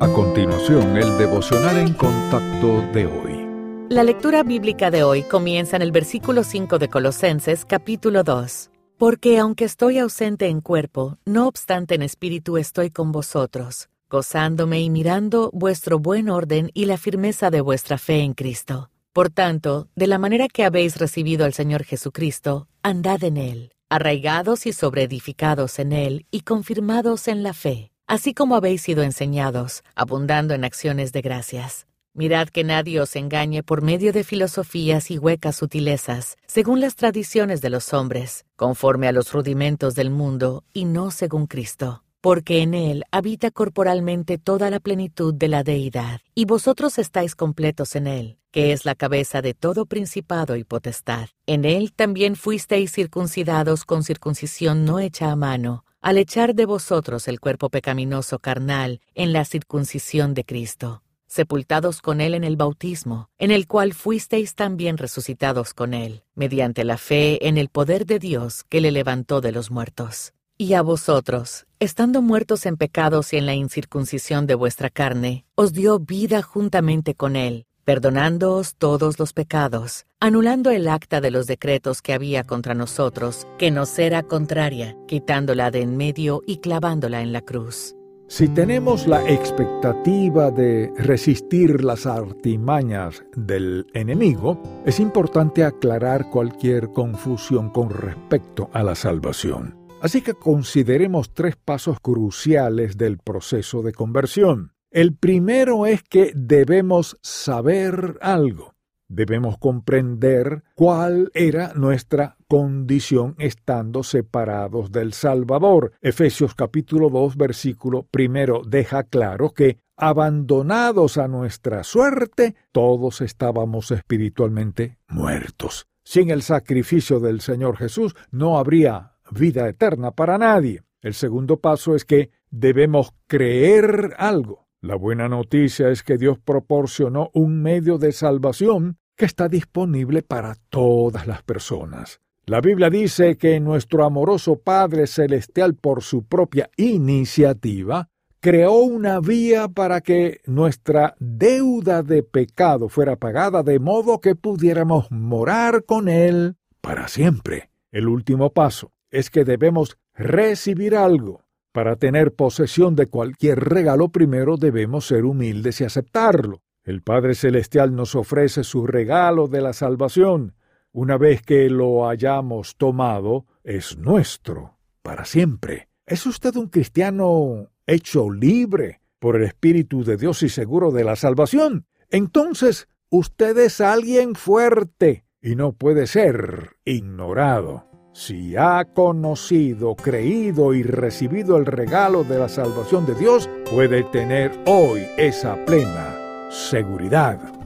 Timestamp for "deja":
118.64-119.02